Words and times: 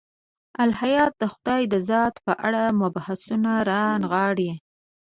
الهیات 0.63 1.13
د 1.21 1.23
خدای 1.33 1.61
د 1.73 1.75
ذات 1.89 2.15
په 2.25 2.33
اړه 2.47 2.61
مبحثونه 2.81 3.51
رانغاړي. 3.69 4.51